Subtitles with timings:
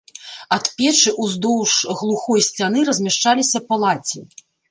[0.55, 4.19] Ад печы ўздоўж глухой сцяны размяшчаліся палаці.